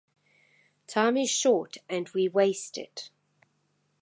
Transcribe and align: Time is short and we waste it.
Time 0.87 1.15
is 1.15 1.29
short 1.29 1.77
and 1.87 2.09
we 2.09 2.27
waste 2.27 2.75
it. 2.75 3.11